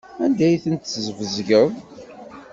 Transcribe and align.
Anda 0.25 0.43
ay 0.47 0.55
ten-tesbezgeḍ? 0.63 1.69